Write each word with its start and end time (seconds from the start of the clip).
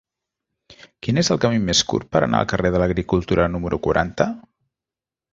Quin 1.07 1.21
és 1.21 1.27
el 1.33 1.41
camí 1.43 1.59
més 1.65 1.81
curt 1.91 2.09
per 2.15 2.21
anar 2.27 2.39
al 2.43 2.49
carrer 2.53 2.71
de 2.77 2.81
l'Agricultura 2.83 3.45
número 3.57 3.79
quaranta? 3.89 4.27